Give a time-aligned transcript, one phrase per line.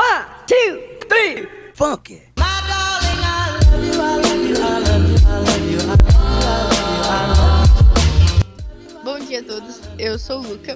[0.00, 2.22] One, two, three, funky.
[9.04, 10.74] Bom dia a todos, eu sou o Luca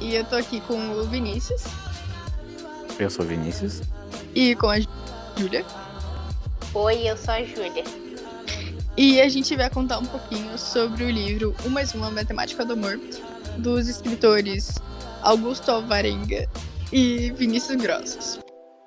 [0.00, 1.64] e eu tô aqui com o Vinícius
[2.98, 3.82] Eu sou o Vinícius.
[4.34, 4.76] e com a
[5.36, 5.64] Júlia.
[6.74, 7.84] Oi, eu sou a Júlia.
[8.96, 12.74] E a gente vai contar um pouquinho sobre o livro Um Mais Uma Matemática do
[12.74, 12.98] Amor,
[13.58, 14.74] dos escritores
[15.22, 16.48] Augusto Alvarenga
[16.92, 18.38] e Vinícius Grossos.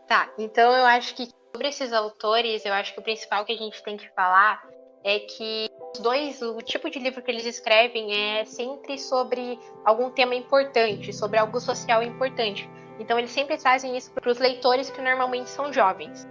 [0.07, 3.57] Tá, então eu acho que sobre esses autores, eu acho que o principal que a
[3.57, 4.61] gente tem que falar
[5.03, 10.09] é que os dois, o tipo de livro que eles escrevem é sempre sobre algum
[10.09, 12.69] tema importante, sobre algo social importante.
[12.99, 16.27] Então eles sempre trazem isso para os leitores que normalmente são jovens.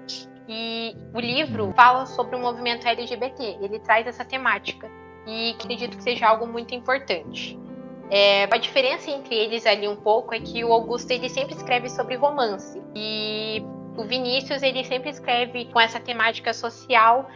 [0.48, 4.90] E o livro fala sobre o movimento LGBT, ele traz essa temática.
[5.26, 7.58] E acredito que seja algo muito importante.
[8.10, 11.88] É, a diferença entre eles ali um pouco é que o Augusto ele sempre escreve
[11.88, 13.62] sobre romance e
[13.96, 17.28] o Vinícius ele sempre escreve com essa temática social,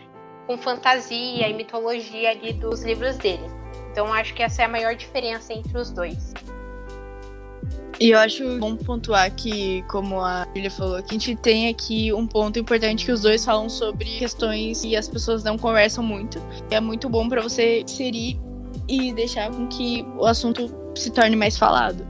[0.47, 3.45] com fantasia e mitologia ali dos livros dele.
[3.91, 6.35] Então acho que essa é a maior diferença entre os dois.
[8.01, 12.13] E eu acho bom pontuar que, como a Julia falou, que a gente tem aqui
[12.13, 16.41] um ponto importante que os dois falam sobre questões que as pessoas não conversam muito.
[16.71, 18.39] É muito bom para você inserir
[18.89, 22.07] e deixar com que o assunto se torne mais falado.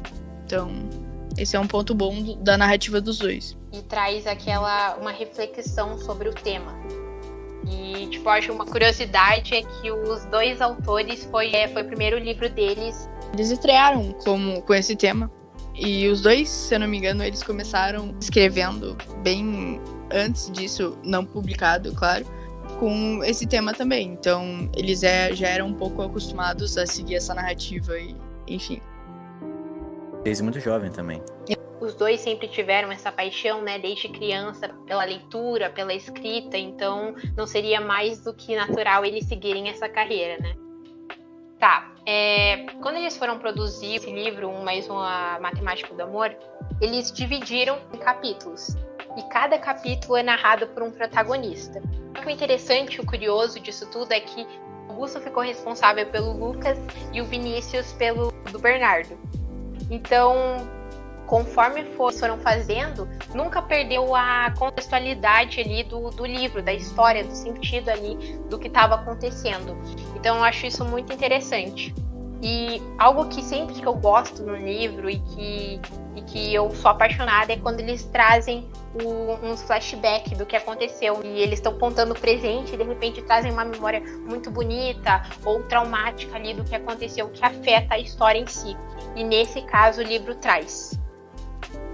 [0.46, 0.70] Então,
[1.36, 3.56] esse é um ponto bom do- da narrativa dos dois.
[3.72, 6.74] e traz aquela uma reflexão sobre o tema.
[7.70, 12.18] E tipo, acho uma curiosidade é que os dois autores foi é, foi o primeiro
[12.18, 13.08] livro deles.
[13.34, 15.30] Eles estrearam como, com esse tema.
[15.74, 19.78] E os dois, se eu não me engano, eles começaram escrevendo bem
[20.10, 22.24] antes disso, não publicado, claro,
[22.78, 24.08] com esse tema também.
[24.08, 28.14] Então, eles é- já eram um pouco acostumados a seguir essa narrativa e,
[28.46, 28.80] enfim.
[30.22, 31.22] Desde muito jovem também.
[31.80, 37.46] Os dois sempre tiveram essa paixão, né, desde criança, pela leitura, pela escrita, então não
[37.46, 40.54] seria mais do que natural eles seguirem essa carreira, né?
[41.58, 46.36] Tá, é, quando eles foram produzir esse livro, um mais uma Matemática do Amor,
[46.80, 48.76] eles dividiram em capítulos.
[49.18, 51.82] E cada capítulo é narrado por um protagonista.
[52.24, 54.46] O interessante, o curioso disso tudo é que
[54.88, 56.78] Augusto ficou responsável pelo Lucas
[57.12, 59.18] e o Vinícius pelo do Bernardo.
[59.90, 60.68] Então,
[61.26, 67.34] conforme for- foram fazendo, nunca perdeu a contextualidade ali do, do livro, da história, do
[67.34, 68.14] sentido ali
[68.48, 69.76] do que estava acontecendo.
[70.14, 71.92] Então eu acho isso muito interessante.
[72.40, 75.80] E algo que sempre que eu gosto no livro e que,
[76.14, 81.20] e que eu sou apaixonada é quando eles trazem o- uns flashbacks do que aconteceu.
[81.24, 85.64] E eles estão contando o presente e de repente trazem uma memória muito bonita ou
[85.64, 88.76] traumática ali do que aconteceu que afeta a história em si.
[89.16, 90.98] E nesse caso o livro traz.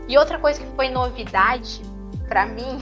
[0.07, 1.81] E outra coisa que foi novidade
[2.29, 2.79] pra mim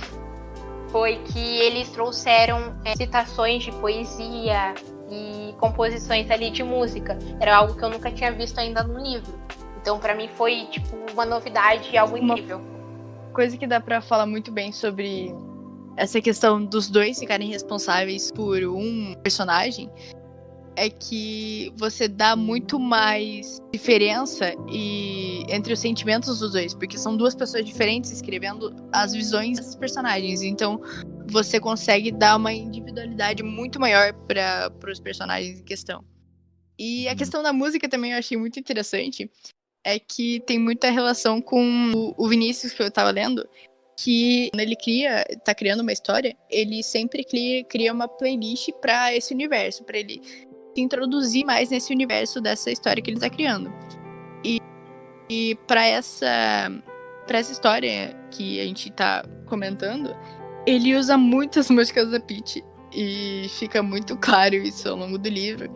[0.89, 4.75] foi que eles trouxeram é, citações de poesia
[5.13, 7.19] e composições ali de música.
[7.39, 9.39] Era algo que eu nunca tinha visto ainda no livro.
[9.81, 12.61] Então pra mim foi tipo uma novidade e algo Uma- incrível.
[13.35, 15.35] Coisa que dá pra falar muito bem sobre
[15.97, 19.91] essa questão dos dois ficarem responsáveis por um personagem
[20.75, 27.15] é que você dá muito mais diferença e entre os sentimentos dos dois, porque são
[27.15, 30.41] duas pessoas diferentes escrevendo as visões desses personagens.
[30.43, 30.81] Então,
[31.33, 36.05] você consegue dar uma individualidade muito maior para os personagens em questão.
[36.79, 39.31] E a questão da música também eu achei muito interessante,
[39.85, 43.49] é que tem muita relação com o- o Vinícius que eu tava lendo,
[43.99, 49.15] que quando ele cria, tá criando uma história, ele sempre cria, cria uma playlist para
[49.15, 50.21] esse universo, para ele
[50.75, 53.73] se introduzir mais nesse universo dessa história que ele tá criando.
[54.45, 54.59] E,
[55.31, 56.71] e para essa
[57.27, 60.15] para essa história que a gente tá comentando,
[60.67, 65.71] ele usa muitas músicas da Peach e fica muito claro isso ao longo do livro.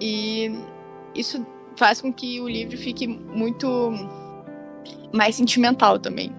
[0.00, 0.52] E
[1.14, 3.92] isso faz com que o livro fique muito
[5.12, 6.34] mais sentimental também,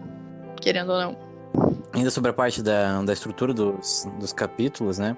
[0.60, 1.24] querendo ou não.
[1.94, 5.16] Ainda sobre a parte da, da estrutura dos, dos capítulos, né?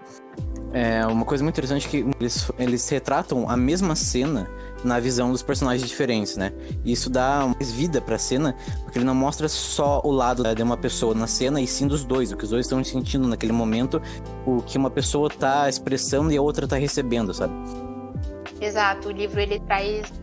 [0.74, 4.50] É uma coisa muito interessante que eles, eles retratam a mesma cena
[4.86, 6.54] na visão dos personagens diferentes, né?
[6.84, 10.64] E isso dá mais vida pra cena, porque ele não mostra só o lado de
[10.64, 13.52] uma pessoa na cena, e sim dos dois, o que os dois estão sentindo naquele
[13.52, 14.02] momento,
[14.46, 17.54] o que uma pessoa tá expressando e a outra tá recebendo, sabe?
[18.62, 20.14] Exato, o livro ele traz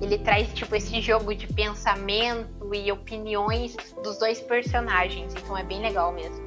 [0.00, 5.80] ele traz tipo esse jogo de pensamento e opiniões dos dois personagens, então é bem
[5.80, 6.44] legal mesmo.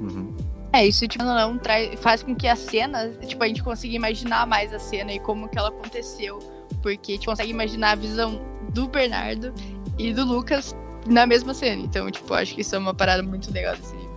[0.00, 0.33] Uhum.
[0.74, 3.94] É, isso, tipo, não, não traz, faz com que a cena, tipo, a gente consiga
[3.94, 6.40] imaginar mais a cena e como que ela aconteceu.
[6.82, 8.40] Porque a gente consegue imaginar a visão
[8.70, 9.54] do Bernardo
[9.96, 10.74] e do Lucas
[11.06, 11.80] na mesma cena.
[11.80, 14.14] Então, tipo, acho que isso é uma parada muito legal desse livro.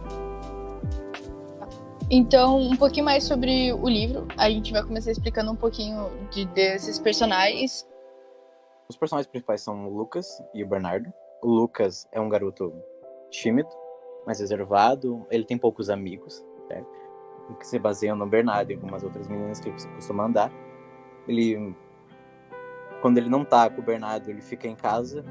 [2.09, 4.27] Então, um pouquinho mais sobre o livro.
[4.35, 7.87] A gente vai começar explicando um pouquinho de, desses personagens.
[8.89, 11.13] Os personagens principais são o Lucas e o Bernardo.
[11.43, 12.73] O Lucas é um garoto
[13.29, 13.69] tímido,
[14.25, 15.25] mais reservado.
[15.29, 16.97] Ele tem poucos amigos, certo?
[17.55, 20.51] que se baseiam no Bernardo e algumas outras meninas que ele costuma andar.
[21.27, 21.75] Ele,
[23.01, 25.23] quando ele não tá com o Bernardo, ele fica em casa.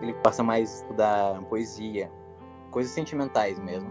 [0.00, 2.10] Ele passa mais a estudar poesia,
[2.70, 3.88] coisas sentimentais mesmo.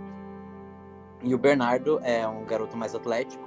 [1.24, 3.44] E o Bernardo é um garoto mais atlético,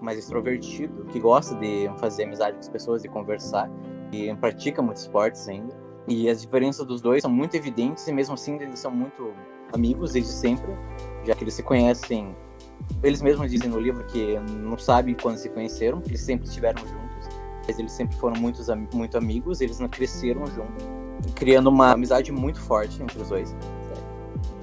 [0.00, 3.68] mais extrovertido, que gosta de fazer amizade com as pessoas e conversar,
[4.10, 5.76] e pratica muitos esportes ainda.
[6.08, 9.32] E as diferenças dos dois são muito evidentes e mesmo assim eles são muito
[9.72, 10.72] amigos desde sempre,
[11.24, 12.34] já que eles se conhecem.
[13.02, 16.80] Eles mesmos dizem no livro que não sabem quando se conheceram, que eles sempre estiveram
[16.80, 17.28] juntos,
[17.66, 20.84] mas eles sempre foram muitos, muito amigos, eles não cresceram juntos,
[21.34, 23.54] criando uma amizade muito forte entre os dois.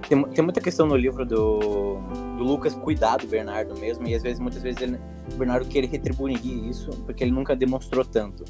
[0.07, 1.97] Tem, tem muita questão no livro do,
[2.37, 4.99] do Lucas cuidar do Bernardo mesmo, e às vezes, muitas vezes, ele,
[5.31, 8.43] o Bernardo quer retribuir isso, porque ele nunca demonstrou tanto.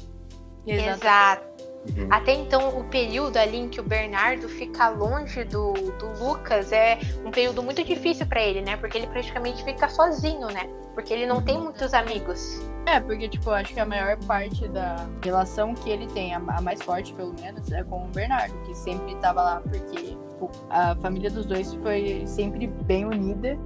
[0.66, 1.59] Exato.
[1.88, 2.08] Uhum.
[2.10, 6.98] Até então, o período ali em que o Bernardo fica longe do, do Lucas é
[7.24, 8.76] um período muito difícil para ele, né?
[8.76, 10.68] Porque ele praticamente fica sozinho, né?
[10.94, 11.64] Porque ele não tem uhum.
[11.64, 12.60] muitos amigos.
[12.86, 16.82] É, porque, tipo, acho que a maior parte da relação que ele tem, a, mais
[16.82, 21.30] forte, pelo menos, é com o Bernardo, que sempre tava lá porque tipo, a família
[21.30, 23.58] dos dois foi sempre bem unida.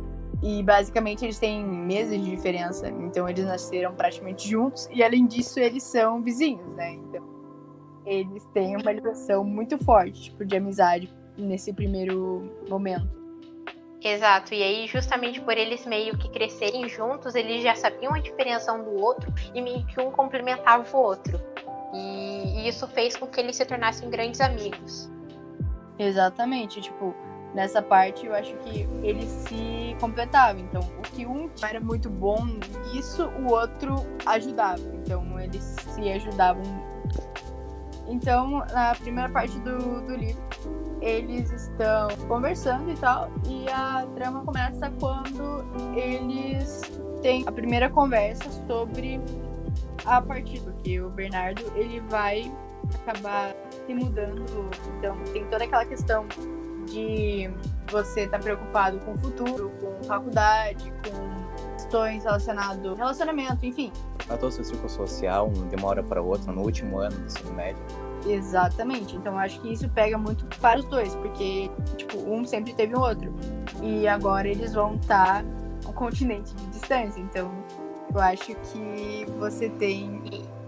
[0.42, 5.58] E basicamente eles têm meses de diferença, então eles nasceram praticamente juntos e além disso
[5.58, 6.90] eles são vizinhos, né?
[6.92, 7.33] Então
[8.06, 13.24] eles têm uma ligação muito forte, tipo, de amizade nesse primeiro momento.
[14.02, 18.70] Exato, e aí justamente por eles meio que crescerem juntos, eles já sabiam a diferença
[18.72, 21.40] um do outro e meio que um complementava o outro.
[21.94, 25.10] E, isso fez com que eles se tornassem grandes amigos.
[25.98, 27.14] Exatamente, tipo,
[27.54, 30.60] nessa parte eu acho que eles se completavam.
[30.60, 32.44] Então, o que um era muito bom
[32.92, 33.94] nisso, o outro
[34.26, 34.82] ajudava.
[34.94, 36.62] Então, eles se ajudavam
[38.06, 40.42] então, na primeira parte do, do livro,
[41.00, 45.64] eles estão conversando e tal, e a trama começa quando
[45.96, 46.80] eles
[47.22, 49.20] têm a primeira conversa sobre
[50.04, 52.50] a partida, porque o Bernardo ele vai
[52.94, 53.54] acabar
[53.86, 54.44] se mudando,
[54.98, 56.26] então tem toda aquela questão
[56.86, 57.50] de
[57.90, 63.92] você estar tá preocupado com o futuro, com faculdade, com questões relacionadas ao relacionamento, enfim.
[64.28, 67.52] A todo seu ciclo social, um demora para o outro no último ano do ensino
[67.52, 67.82] médio.
[68.26, 69.16] Exatamente.
[69.16, 73.00] Então acho que isso pega muito para os dois, porque tipo, um sempre teve o
[73.00, 73.32] outro.
[73.82, 75.44] E agora eles vão estar
[75.86, 77.20] um continente de distância.
[77.20, 77.52] Então
[78.14, 80.22] eu acho que você tem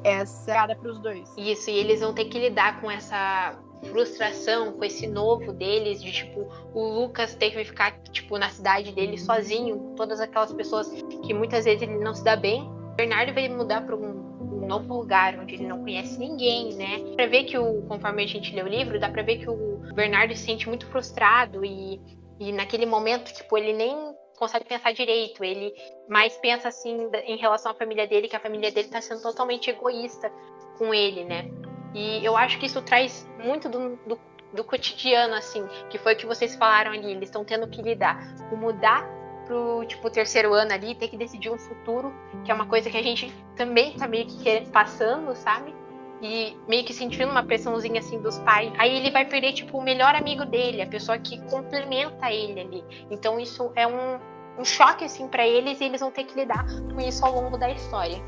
[0.04, 1.32] essa cara para os dois.
[1.36, 6.12] Isso, e eles vão ter que lidar com essa frustração com esse novo deles, de
[6.12, 10.90] tipo, o Lucas ter que ficar, tipo, na cidade dele sozinho, todas aquelas pessoas
[11.22, 12.68] que muitas vezes ele não se dá bem.
[12.96, 17.14] Bernardo vai mudar para um, um, novo lugar onde ele não conhece ninguém, né?
[17.14, 19.78] Pra ver que o, conforme a gente lê o livro, dá pra ver que o
[19.94, 22.00] Bernardo se sente muito frustrado e,
[22.40, 23.94] e naquele momento, tipo, ele nem
[24.38, 25.72] consegue pensar direito, ele
[26.08, 29.70] mais pensa assim em relação à família dele, que a família dele tá sendo totalmente
[29.70, 30.30] egoísta
[30.78, 31.50] com ele, né?
[31.94, 34.20] E eu acho que isso traz muito do, do,
[34.52, 37.10] do cotidiano, assim, que foi o que vocês falaram ali.
[37.12, 39.08] Eles estão tendo que lidar com mudar
[39.46, 42.12] pro, tipo, terceiro ano ali, ter que decidir um futuro,
[42.44, 45.74] que é uma coisa que a gente também tá meio que passando, sabe?
[46.20, 48.72] E meio que sentindo uma pressãozinha assim dos pais.
[48.78, 52.84] Aí ele vai perder, tipo, o melhor amigo dele, a pessoa que complementa ele ali.
[53.10, 54.18] Então isso é um,
[54.58, 57.56] um choque, assim, para eles e eles vão ter que lidar com isso ao longo
[57.56, 58.22] da história.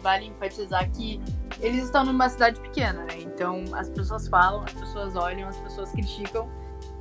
[0.00, 1.20] Vale enfatizar que
[1.60, 3.18] eles estão numa cidade pequena, né?
[3.18, 6.48] Então as pessoas falam, as pessoas olham, as pessoas criticam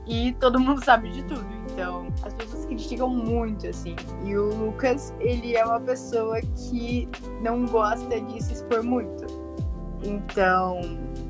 [0.07, 1.45] e todo mundo sabe de tudo.
[1.71, 3.95] Então as pessoas criticam muito, assim.
[4.23, 7.07] E o Lucas, ele é uma pessoa que
[7.41, 9.25] não gosta de se expor muito.
[10.03, 10.79] Então,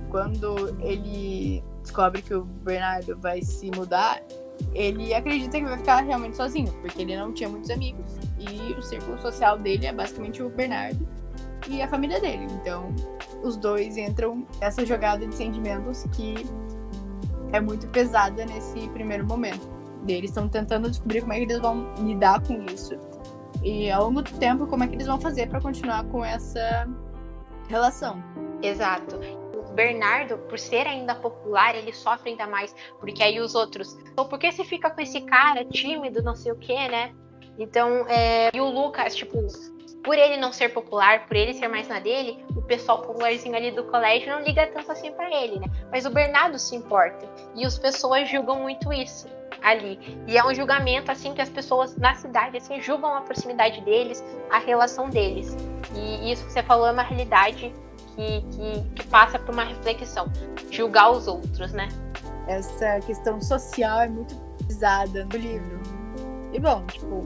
[0.09, 4.21] quando ele descobre que o Bernardo vai se mudar,
[4.73, 8.17] ele acredita que vai ficar realmente sozinho, porque ele não tinha muitos amigos.
[8.39, 11.07] E o círculo social dele é basicamente o Bernardo
[11.69, 12.47] e a família dele.
[12.61, 12.93] Então,
[13.43, 16.35] os dois entram nessa jogada de sentimentos que
[17.55, 19.67] é muito pesada nesse primeiro momento.
[20.07, 22.95] Eles estão tentando descobrir como é que eles vão lidar com isso.
[23.63, 26.87] E ao longo do tempo, como é que eles vão fazer para continuar com essa
[27.67, 28.21] relação.
[28.61, 29.19] Exato.
[29.73, 34.39] Bernardo, por ser ainda popular, ele sofre ainda mais, porque aí os outros, então por
[34.39, 37.13] que você fica com esse cara tímido, não sei o que, né?
[37.59, 38.55] Então, é...
[38.55, 39.37] e o Lucas, tipo,
[40.05, 43.71] por ele não ser popular, por ele ser mais na dele, o pessoal popularzinho ali
[43.71, 45.65] do colégio não liga tanto assim para ele, né?
[45.91, 47.27] Mas o Bernardo se importa.
[47.55, 49.27] E as pessoas julgam muito isso
[49.63, 49.99] ali.
[50.27, 54.23] E é um julgamento assim que as pessoas na cidade assim julgam a proximidade deles,
[54.51, 55.57] a relação deles.
[55.95, 57.73] E isso que você falou é uma realidade
[58.15, 60.31] que, que, que passa por uma reflexão,
[60.69, 61.87] julgar os outros, né?
[62.47, 64.35] Essa questão social é muito
[64.67, 65.81] pesada no livro.
[66.53, 67.25] E bom, tipo,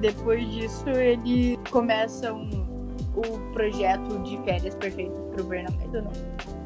[0.00, 2.48] depois disso eles começam
[3.16, 6.10] o projeto de férias perfeitas para o Bernardo, né?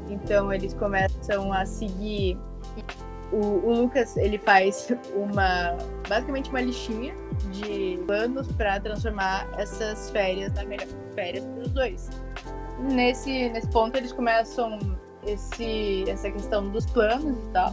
[0.09, 2.37] Então eles começam a seguir.
[3.33, 5.77] O, o, Lucas ele faz uma
[6.09, 7.15] basicamente uma listinha
[7.53, 12.11] de planos para transformar essas férias na melhor férias para os dois.
[12.81, 14.81] Nesse nesse ponto eles começam
[15.25, 17.73] esse essa questão dos planos e tal.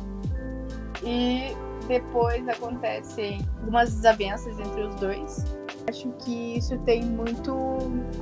[1.04, 1.56] E
[1.88, 5.46] depois acontecem algumas desavenças entre os dois.
[5.90, 7.54] Acho que isso tem muito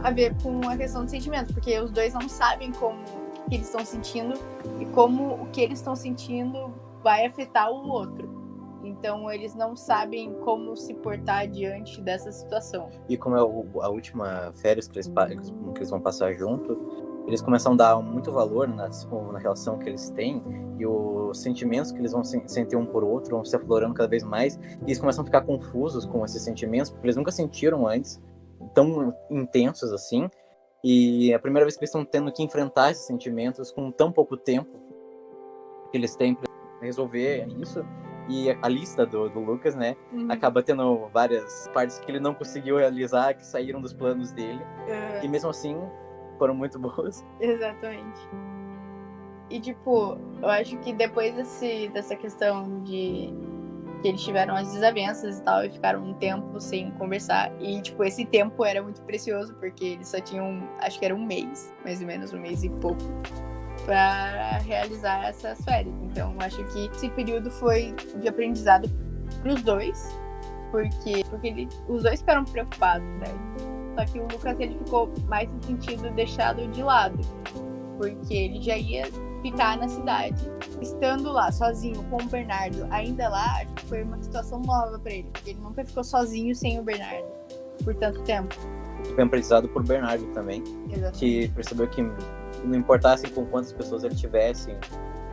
[0.03, 3.03] a ver com a questão do sentimento, porque os dois não sabem como
[3.49, 4.33] que eles estão sentindo
[4.79, 8.33] e como o que eles estão sentindo vai afetar o outro.
[8.83, 12.89] Então eles não sabem como se portar diante dessa situação.
[13.09, 17.73] E como é a última férias que eles, que eles vão passar junto, eles começam
[17.73, 18.89] a dar muito valor na,
[19.31, 20.43] na relação que eles têm
[20.77, 24.23] e os sentimentos que eles vão sentir um por outro vão se aflorando cada vez
[24.23, 28.21] mais e eles começam a ficar confusos com esses sentimentos porque eles nunca sentiram antes
[28.73, 30.29] tão intensos assim
[30.83, 34.11] e é a primeira vez que eles estão tendo que enfrentar esses sentimentos com tão
[34.11, 34.69] pouco tempo
[35.91, 36.49] que eles têm para
[36.81, 37.83] resolver isso
[38.27, 40.27] e a lista do, do Lucas, né, uhum.
[40.31, 44.61] acaba tendo várias partes que ele não conseguiu realizar, que saíram dos planos dele.
[44.87, 45.23] Uhum.
[45.23, 45.77] E mesmo assim,
[46.35, 47.25] foram muito boas.
[47.39, 48.29] Exatamente.
[49.49, 53.31] E, tipo, eu acho que depois desse, dessa questão de
[54.01, 57.51] que eles tiveram as desavenças e tal, e ficaram um tempo sem conversar.
[57.59, 61.25] E, tipo, esse tempo era muito precioso, porque eles só tinham, acho que era um
[61.25, 63.01] mês, mais ou menos, um mês e pouco,
[63.85, 65.95] para realizar essas férias.
[66.03, 68.87] Então, acho que esse período foi de aprendizado
[69.41, 70.15] para os dois,
[70.69, 73.74] porque, porque ele, os dois ficaram preocupados, né?
[73.95, 77.17] Só que o Lucas ele ficou mais no sentido deixado de lado,
[77.97, 79.05] porque ele já ia
[79.41, 84.21] ficar na cidade, estando lá sozinho com o Bernardo, ainda lá, acho que foi uma
[84.21, 87.27] situação nova para ele, porque ele nunca ficou sozinho sem o Bernardo
[87.83, 88.55] por tanto tempo.
[89.13, 91.19] Foi aprendizado por Bernardo também, Exatamente.
[91.19, 92.01] que percebeu que
[92.63, 94.75] não importasse com quantas pessoas ele tivesse,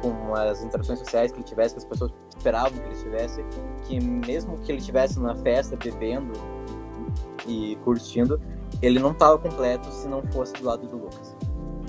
[0.02, 3.44] com as interações sociais que ele tivesse, que as pessoas esperavam que ele tivesse,
[3.84, 6.32] que mesmo que ele estivesse na festa bebendo
[7.46, 8.40] e curtindo,
[8.80, 11.36] ele não estava completo se não fosse do lado do Lucas.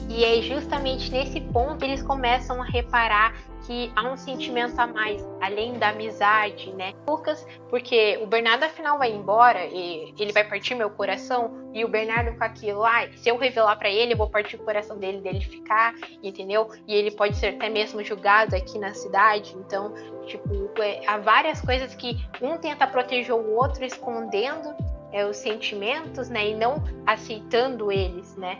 [0.09, 3.33] E é justamente nesse ponto que eles começam a reparar
[3.65, 6.93] que há um sentimento a mais, além da amizade, né?
[7.07, 11.87] Lucas, porque o Bernardo afinal vai embora e ele vai partir meu coração e o
[11.87, 15.21] Bernardo com aquilo, ah, se eu revelar para ele, eu vou partir o coração dele
[15.21, 16.69] dele ficar, entendeu?
[16.87, 19.55] E ele pode ser até mesmo julgado aqui na cidade.
[19.57, 19.93] Então,
[20.25, 20.49] tipo,
[20.81, 24.75] é, há várias coisas que um tenta proteger o outro escondendo
[25.13, 28.59] é, os sentimentos, né, e não aceitando eles, né.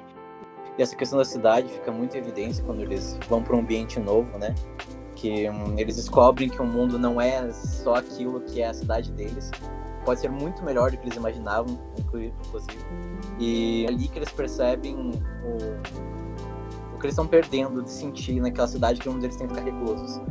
[0.78, 4.38] E essa questão da cidade fica muito evidente quando eles vão para um ambiente novo,
[4.38, 4.56] né,
[5.16, 9.12] que um, eles descobrem que o mundo não é só aquilo que é a cidade
[9.12, 9.52] deles,
[10.06, 12.34] pode ser muito melhor do que eles imaginavam, inclusive.
[13.40, 15.10] E é ali que eles percebem o,
[16.94, 19.66] o que eles estão perdendo de sentir naquela cidade que um deles tem que ficar
[19.66, 20.22] reclusos.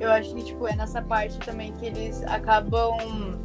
[0.00, 3.38] Eu acho que tipo é nessa parte também que eles acabam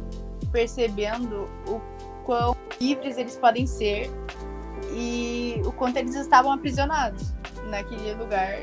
[0.50, 1.80] percebendo o
[2.24, 4.10] quão livres eles podem ser
[4.92, 7.32] e o quanto eles estavam aprisionados
[7.68, 8.58] naquele lugar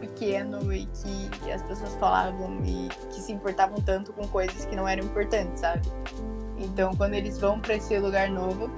[0.00, 4.86] pequeno e que as pessoas falavam e que se importavam tanto com coisas que não
[4.86, 5.86] eram importantes, sabe?
[6.58, 8.70] Então, quando eles vão para esse lugar novo,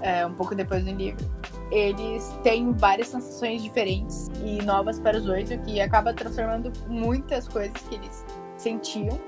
[0.00, 1.30] é, um pouco depois do livro,
[1.70, 7.46] eles têm várias sensações diferentes e novas para os dois, o que acaba transformando muitas
[7.46, 8.24] coisas que eles
[8.56, 9.20] sentiam.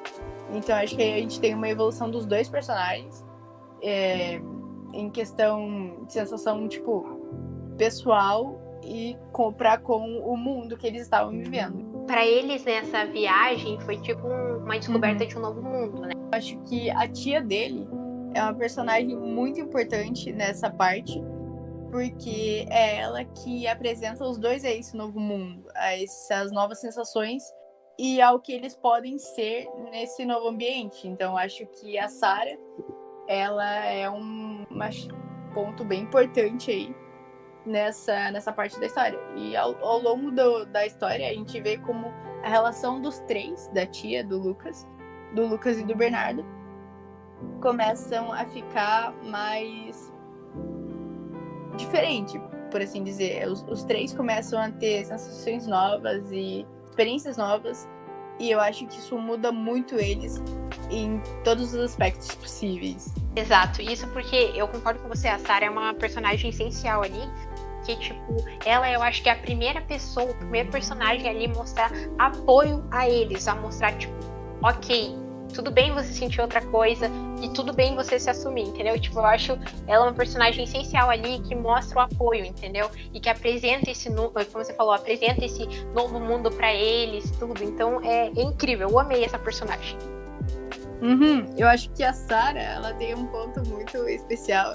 [0.53, 3.22] Então, acho que a gente tem uma evolução dos dois personagens
[3.83, 4.41] é,
[4.93, 7.05] em questão de sensação, tipo,
[7.77, 12.05] pessoal e comprar com o mundo que eles estavam vivendo.
[12.07, 15.29] Para eles, nessa viagem, foi tipo uma descoberta uhum.
[15.29, 16.13] de um novo mundo, né?
[16.33, 17.87] Acho que a tia dele
[18.35, 21.23] é uma personagem muito importante nessa parte,
[21.91, 27.43] porque é ela que apresenta os dois a esse novo mundo, a essas novas sensações
[27.99, 31.07] e ao que eles podem ser nesse novo ambiente.
[31.07, 32.57] Então, acho que a Sarah
[33.29, 34.65] ela é um
[35.55, 36.95] ponto bem importante aí
[37.65, 39.19] nessa, nessa parte da história.
[39.37, 42.13] E ao, ao longo do, da história, a gente vê como
[42.43, 44.87] a relação dos três, da tia, do Lucas,
[45.35, 46.45] do Lucas e do Bernardo,
[47.61, 50.13] começam a ficar mais
[51.77, 53.47] diferente, por assim dizer.
[53.49, 57.89] Os, os três começam a ter sensações novas e experiências novas.
[58.43, 60.43] E eu acho que isso muda muito eles
[60.91, 63.15] em todos os aspectos possíveis.
[63.37, 67.23] Exato, isso porque eu concordo com você, a Sarah é uma personagem essencial ali.
[67.87, 71.93] Que, tipo, ela eu acho que é a primeira pessoa, o primeiro personagem ali mostrar
[72.19, 74.13] apoio a eles, a mostrar, tipo,
[74.61, 75.17] ok,
[75.53, 78.99] tudo bem você sentir outra coisa e tudo bem você se assumir, entendeu?
[78.99, 82.91] Tipo, eu acho ela uma personagem essencial ali que mostra o apoio, entendeu?
[83.13, 87.63] E que apresenta esse, como você falou, apresenta esse novo mundo para eles, tudo.
[87.63, 89.97] Então é, é, incrível, eu amei essa personagem.
[91.01, 91.53] Uhum.
[91.57, 94.73] Eu acho que a Sarah, ela tem um ponto muito especial,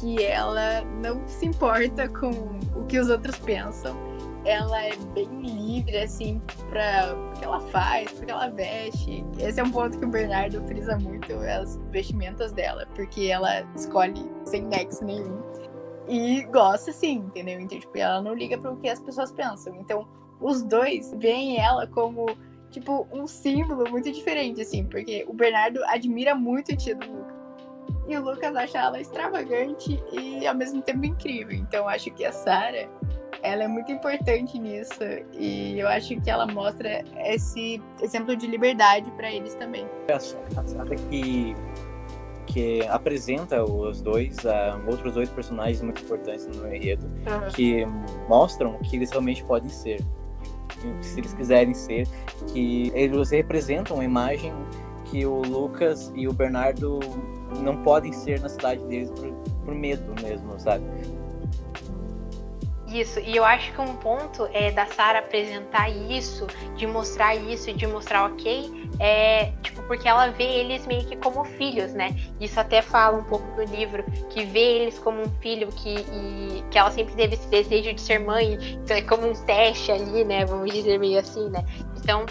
[0.00, 2.30] que ela não se importa com
[2.76, 4.13] o que os outros pensam
[4.44, 9.24] ela é bem livre, assim, para o que ela faz, porque ela veste.
[9.38, 14.30] Esse é um ponto que o Bernardo frisa muito, as vestimentas dela, porque ela escolhe
[14.44, 15.42] sem nexo nenhum.
[16.06, 17.58] E gosta, sim, entendeu?
[17.58, 19.74] Então, tipo, ela não liga para o que as pessoas pensam.
[19.76, 20.06] Então,
[20.40, 22.26] os dois veem ela como,
[22.70, 27.34] tipo, um símbolo muito diferente, assim, porque o Bernardo admira muito o tio do Lucas.
[28.06, 31.56] E o Lucas acha ela extravagante e ao mesmo tempo incrível.
[31.56, 32.86] Então, acho que a Sarah
[33.44, 35.04] ela é muito importante nisso
[35.38, 39.86] e eu acho que ela mostra esse exemplo de liberdade para eles também.
[40.08, 41.54] A Sara que
[42.46, 47.48] que apresenta os dois, uh, outros dois personagens muito importantes no enredo, uhum.
[47.54, 47.84] que
[48.28, 50.00] mostram que eles realmente podem ser,
[51.00, 52.06] se eles quiserem ser,
[52.48, 54.52] que eles representam a imagem
[55.06, 57.00] que o Lucas e o Bernardo
[57.62, 59.32] não podem ser na cidade deles por,
[59.64, 60.84] por medo mesmo, sabe?
[62.94, 66.46] Isso, e eu acho que um ponto é da Sara apresentar isso,
[66.76, 71.42] de mostrar isso, de mostrar ok, é tipo, porque ela vê eles meio que como
[71.44, 72.14] filhos, né?
[72.38, 76.64] Isso até fala um pouco do livro, que vê eles como um filho, que, e,
[76.70, 80.24] que ela sempre teve esse desejo de ser mãe, então é como um teste ali,
[80.24, 80.44] né?
[80.44, 81.64] Vamos dizer meio assim, né?
[81.96, 82.24] Então,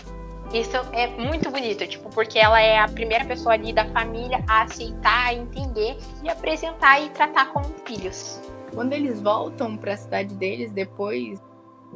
[0.54, 4.62] isso é muito bonito, tipo, porque ela é a primeira pessoa ali da família a
[4.62, 8.40] aceitar, a entender e apresentar e tratar como filhos.
[8.74, 11.42] Quando eles voltam para a cidade deles depois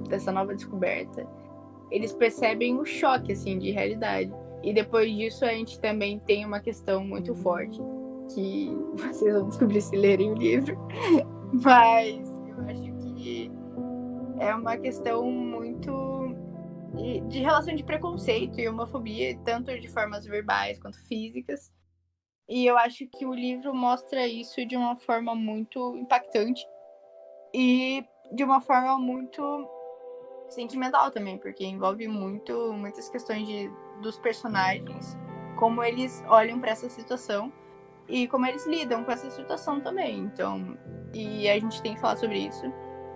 [0.09, 1.27] dessa nova descoberta,
[1.89, 4.31] eles percebem o choque assim de realidade.
[4.63, 7.79] E depois disso a gente também tem uma questão muito forte
[8.33, 10.77] que vocês vão descobrir se lerem o livro,
[11.63, 13.51] mas eu acho que
[14.39, 16.07] é uma questão muito
[17.27, 21.71] de relação de preconceito e homofobia, tanto de formas verbais quanto físicas.
[22.49, 26.65] E eu acho que o livro mostra isso de uma forma muito impactante
[27.53, 29.67] e de uma forma muito
[30.49, 33.69] sentimental também, porque envolve muito muitas questões de,
[34.01, 35.17] dos personagens,
[35.57, 37.51] como eles olham para essa situação
[38.07, 40.19] e como eles lidam com essa situação também.
[40.19, 40.77] Então,
[41.13, 42.63] e a gente tem que falar sobre isso,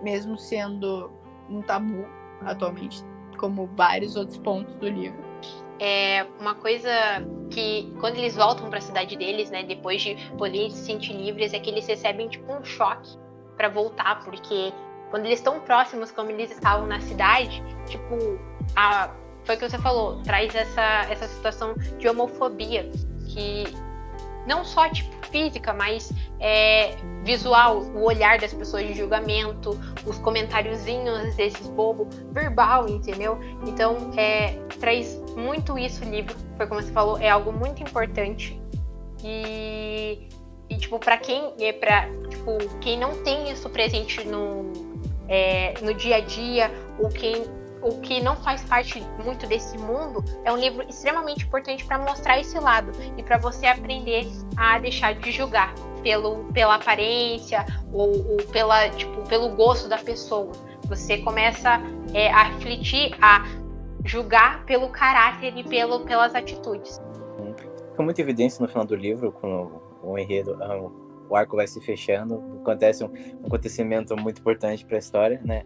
[0.02, 1.10] mesmo sendo
[1.48, 2.04] um tabu
[2.42, 3.02] atualmente,
[3.38, 5.31] como vários outros pontos do livro
[5.78, 6.90] é uma coisa
[7.50, 11.52] que quando eles voltam para a cidade deles, né, depois de poderem se sentir livres,
[11.52, 13.16] é que eles recebem tipo um choque
[13.56, 14.72] para voltar, porque
[15.10, 18.38] quando eles estão próximos, como eles estavam na cidade, tipo,
[18.74, 19.10] a,
[19.44, 22.90] foi o que você falou, traz essa, essa situação de homofobia
[23.28, 23.64] que
[24.46, 29.70] não só tipo física, mas é, visual, o olhar das pessoas de julgamento,
[30.06, 33.38] os comentáriozinhos desses bobo, verbal, entendeu?
[33.66, 38.60] Então é, traz muito isso o livro, foi como você falou, é algo muito importante
[39.24, 40.28] e,
[40.68, 44.72] e tipo para quem é para tipo quem não tem isso presente no
[45.28, 47.44] é, no dia a dia ou quem
[47.82, 52.38] o que não faz parte muito desse mundo, é um livro extremamente importante para mostrar
[52.38, 58.36] esse lado e para você aprender a deixar de julgar pelo, pela aparência ou, ou
[58.52, 60.52] pela, tipo, pelo gosto da pessoa.
[60.88, 61.80] Você começa
[62.14, 63.44] é, a refletir, a
[64.04, 67.00] julgar pelo caráter e pelo, pelas atitudes.
[67.90, 70.56] Fica muita evidência no final do livro, quando o enredo,
[71.32, 73.10] o arco vai se fechando, acontece um,
[73.44, 75.64] acontecimento muito importante para a história, né?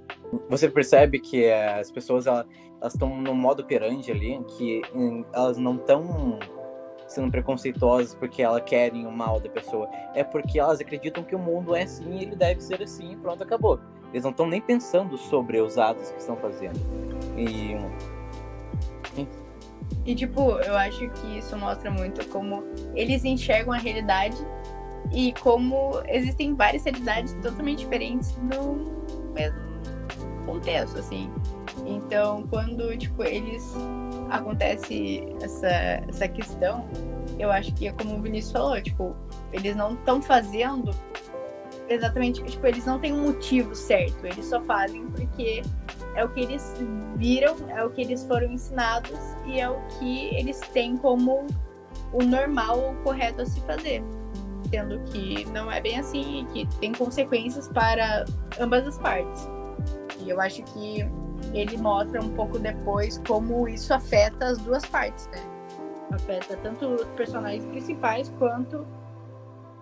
[0.49, 2.47] Você percebe que as pessoas elas
[2.85, 4.81] estão no modo operandi ali, que
[5.33, 6.39] elas não estão
[7.09, 11.39] sendo preconceituosas porque elas querem o mal da pessoa, é porque elas acreditam que o
[11.39, 13.81] mundo é assim e ele deve ser assim e pronto, acabou.
[14.13, 16.79] Eles não estão nem pensando sobre os atos que estão fazendo.
[17.37, 17.77] E
[20.05, 22.63] e, tipo, eu acho que isso mostra muito como
[22.95, 24.37] eles enxergam a realidade
[25.13, 28.75] e como existem várias realidades totalmente diferentes no
[29.35, 29.59] mesmo
[30.47, 31.31] contexto, assim.
[31.85, 33.75] Então, quando, tipo, eles
[34.31, 35.69] acontece essa,
[36.09, 36.89] essa questão,
[37.39, 39.15] eu acho que é como o Vinícius falou, tipo,
[39.53, 40.91] eles não estão fazendo
[41.89, 45.63] exatamente, tipo, eles não têm um motivo certo, eles só fazem porque
[46.15, 46.75] é o que eles
[47.17, 51.47] viram, é o que eles foram ensinados e é o que eles têm como
[52.13, 54.03] o normal ou correto a se fazer.
[54.71, 58.25] Sendo que não é bem assim e que tem consequências para
[58.59, 59.49] ambas as partes.
[60.21, 61.07] E eu acho que
[61.55, 65.41] ele mostra um pouco depois como isso afeta as duas partes, né?
[66.13, 68.87] Afeta tanto os personagens principais quanto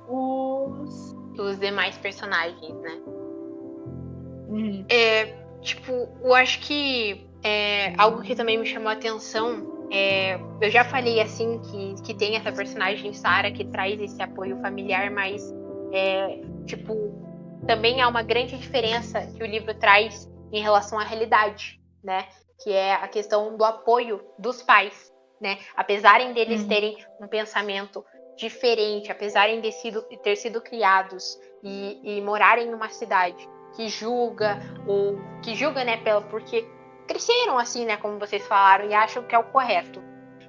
[0.09, 1.17] os.
[1.37, 3.01] Os demais personagens, né?
[4.49, 4.85] Uhum.
[4.89, 10.71] É, tipo, eu acho que é, algo que também me chamou a atenção é, eu
[10.71, 15.43] já falei assim que, que tem essa personagem Sara que traz esse apoio familiar, mas
[15.93, 16.95] é, tipo
[17.67, 22.27] também há uma grande diferença que o livro traz em relação à realidade, né?
[22.63, 25.59] Que é a questão do apoio dos pais, né?
[25.77, 26.69] Apesar deles Uhum.
[26.69, 28.05] terem um pensamento
[28.37, 35.19] diferente, apesar de sido, ter sido criados e, e morarem numa cidade que julga ou
[35.43, 36.65] que julga, né, pela porque
[37.07, 40.03] cresceram assim, né, como vocês falaram e acham que é o correto.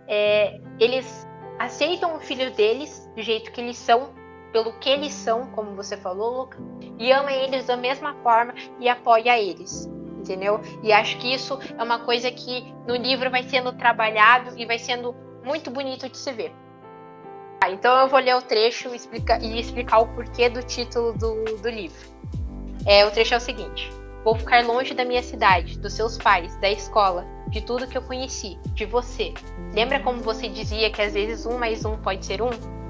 [0.07, 1.27] É, eles
[1.59, 4.13] aceitam o filho deles do jeito que eles são,
[4.51, 6.57] pelo que eles são, como você falou, Luca,
[6.97, 9.89] e ama eles da mesma forma e apoia eles.
[10.19, 10.59] Entendeu?
[10.81, 14.79] E acho que isso é uma coisa que no livro vai sendo trabalhado e vai
[14.79, 15.13] sendo
[15.43, 16.51] muito bonito de se ver.
[17.59, 21.13] Tá, então eu vou ler o trecho e explicar, e explicar o porquê do título
[21.13, 22.09] do, do livro.
[22.87, 23.91] É, o trecho é o seguinte:
[24.25, 28.01] Vou ficar longe da minha cidade, dos seus pais, da escola, de tudo que eu
[28.01, 29.31] conheci, de você.
[29.71, 32.49] Lembra como você dizia que às vezes um mais um pode ser um?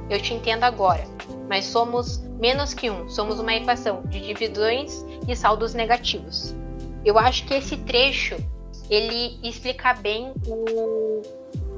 [0.10, 1.04] Eu te entendo agora.
[1.50, 6.56] Mas somos menos que um, somos uma equação de divisões e saldos negativos.
[7.04, 8.38] Eu acho que esse trecho
[8.90, 11.22] ele explica bem o,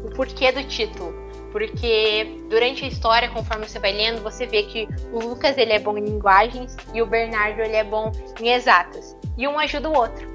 [0.06, 1.16] o porquê do título.
[1.52, 5.80] Porque durante a história, conforme você vai lendo, você vê que o Lucas ele é
[5.80, 9.17] bom em linguagens e o Bernardo ele é bom em exatas.
[9.38, 10.28] E um ajuda o outro.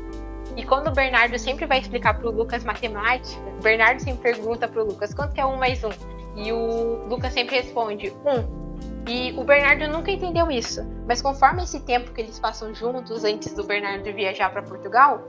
[0.56, 4.84] E quando o Bernardo sempre vai explicar pro Lucas matemática, o Bernardo sempre pergunta pro
[4.84, 5.90] Lucas quanto que é um mais um.
[6.36, 8.62] E o Lucas sempre responde um.
[9.08, 10.80] E o Bernardo nunca entendeu isso.
[11.06, 15.26] Mas conforme esse tempo que eles passam juntos, antes do Bernardo viajar para Portugal,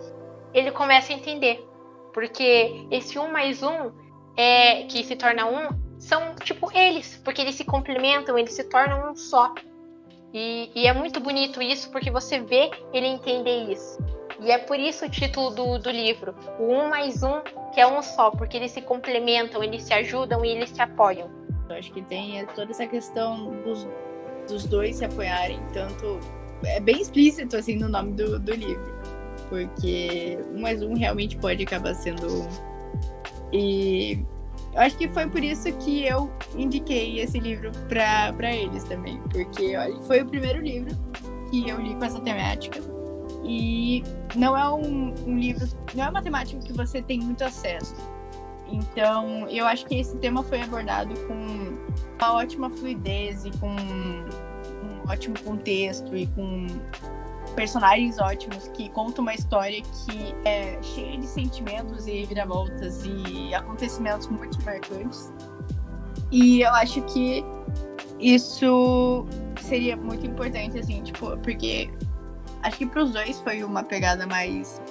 [0.54, 1.68] ele começa a entender.
[2.14, 3.92] Porque esse um mais um
[4.38, 9.12] é, que se torna um são tipo eles, porque eles se complementam, eles se tornam
[9.12, 9.54] um só.
[10.34, 14.00] E, e, é muito bonito isso, porque você vê ele entender isso.
[14.40, 17.42] E é por isso o título do, do livro, o um mais um,
[17.72, 21.30] que é um só, porque eles se complementam, eles se ajudam e eles se apoiam.
[21.70, 23.88] Eu acho que tem toda essa questão dos,
[24.48, 26.20] dos dois se apoiarem, tanto.
[26.66, 28.94] É bem explícito assim no nome do, do livro.
[29.50, 32.48] Porque um mais um realmente pode acabar sendo.
[33.52, 34.26] E
[34.74, 39.22] eu acho que foi por isso que eu indiquei esse livro para eles também.
[39.32, 40.96] Porque olha, foi o primeiro livro
[41.52, 42.80] que eu li com essa temática.
[43.44, 44.04] E
[44.36, 47.96] não é um, um livro, não é uma temática que você tem muito acesso.
[48.72, 51.78] Então, eu acho que esse tema foi abordado com
[52.20, 56.66] uma ótima fluidez e com um ótimo contexto e com
[57.54, 64.28] personagens ótimos que contam uma história que é cheia de sentimentos e viravoltas e acontecimentos
[64.28, 65.32] muito marcantes.
[66.32, 67.44] E eu acho que
[68.20, 69.26] isso
[69.62, 71.90] seria muito importante, assim, tipo, porque
[72.64, 74.82] acho que para os dois foi uma pegada mais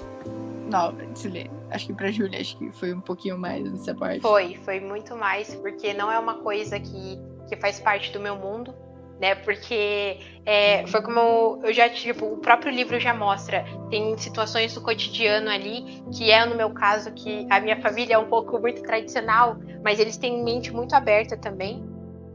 [0.70, 1.50] nova de se ler.
[1.70, 4.20] Acho que pra Júlia, acho que foi um pouquinho mais nessa parte.
[4.20, 8.36] Foi, foi muito mais, porque não é uma coisa que, que faz parte do meu
[8.36, 8.74] mundo,
[9.22, 9.36] né?
[9.36, 14.80] Porque é, foi como eu já, tipo, o próprio livro já mostra, tem situações do
[14.80, 18.82] cotidiano ali, que é no meu caso, que a minha família é um pouco muito
[18.82, 21.88] tradicional, mas eles têm mente muito aberta também.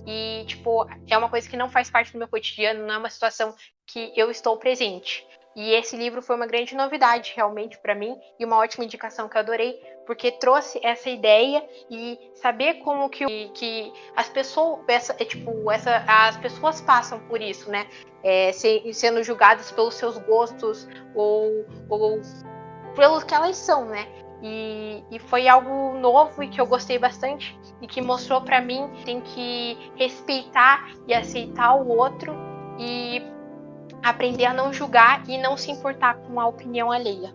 [0.07, 3.09] E, tipo, é uma coisa que não faz parte do meu cotidiano, não é uma
[3.09, 3.53] situação
[3.85, 5.27] que eu estou presente.
[5.57, 9.35] E esse livro foi uma grande novidade, realmente, para mim, e uma ótima indicação que
[9.35, 15.25] eu adorei, porque trouxe essa ideia e saber como que, que as pessoas, essa, é,
[15.25, 17.85] tipo, essa, as pessoas passam por isso, né?
[18.23, 22.21] É, se, sendo julgadas pelos seus gostos ou, ou
[22.95, 24.07] pelos que elas são, né?
[24.41, 28.87] E, e, foi algo novo e que eu gostei bastante e que mostrou para mim
[28.97, 32.35] que tem que respeitar e aceitar o outro
[32.77, 33.19] e
[34.03, 37.33] aprender a não julgar e não se importar com a opinião alheia.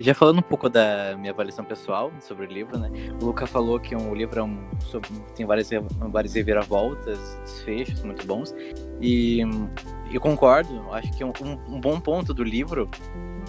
[0.00, 2.90] Já falando um pouco da minha avaliação pessoal sobre o livro, né?
[3.20, 5.70] O Luca falou que um, o livro é um, sobre, tem várias,
[6.10, 8.54] várias reviravoltas, desfechos muito bons.
[9.00, 9.40] E
[10.12, 11.32] eu concordo, acho que um,
[11.68, 12.88] um, bom ponto do livro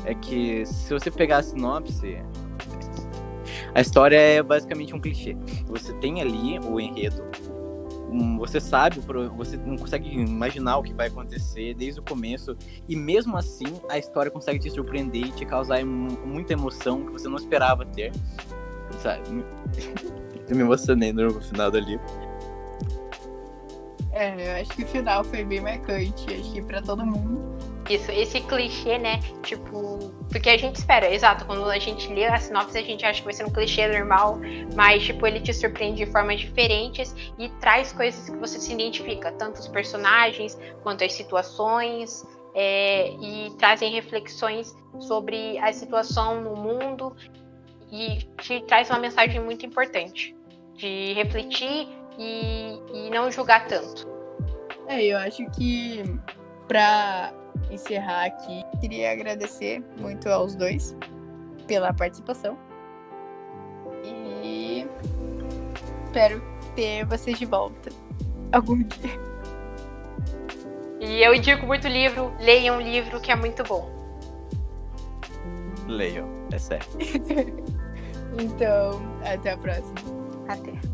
[0.06, 2.17] é que se você pegar a sinopse,
[3.73, 5.36] a história é basicamente um clichê.
[5.65, 7.23] Você tem ali o enredo,
[8.38, 8.99] você sabe,
[9.36, 12.56] você não consegue imaginar o que vai acontecer desde o começo,
[12.88, 17.28] e mesmo assim a história consegue te surpreender e te causar muita emoção que você
[17.28, 18.12] não esperava ter.
[19.02, 19.23] Sabe?
[20.47, 22.06] Eu me emocionei no final livro.
[24.12, 27.41] É, eu acho que o final foi bem marcante, acho que pra todo mundo.
[27.89, 29.19] Isso, esse clichê, né?
[29.41, 29.98] Tipo,
[30.30, 33.26] porque a gente espera, exato, quando a gente lê a sinopse, a gente acha que
[33.26, 34.39] vai ser um clichê normal,
[34.74, 39.32] mas, tipo, ele te surpreende de formas diferentes e traz coisas que você se identifica,
[39.34, 47.15] tanto os personagens quanto as situações, é, e trazem reflexões sobre a situação no mundo
[47.91, 50.36] e te traz uma mensagem muito importante
[50.76, 54.08] de refletir e, e não julgar tanto.
[54.88, 56.04] É, eu acho que
[56.67, 57.34] para
[57.71, 60.95] encerrar aqui, queria agradecer muito aos dois
[61.67, 62.58] pela participação.
[64.04, 64.86] E
[66.06, 66.43] espero
[66.76, 67.89] ter vocês de volta
[68.52, 69.34] algum dia.
[70.99, 73.91] E eu indico muito livro, leiam um livro que é muito bom.
[75.88, 76.88] Leiam, é sério.
[78.39, 79.95] então, até a próxima.
[80.47, 80.92] Até.